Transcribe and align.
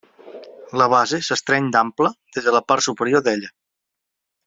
La 0.81 0.87
base 0.93 1.19
s'estreny 1.27 1.69
d'ample 1.77 2.11
des 2.39 2.49
de 2.51 2.57
la 2.59 2.65
part 2.71 2.85
superior 2.89 3.27
d'ella. 3.29 3.57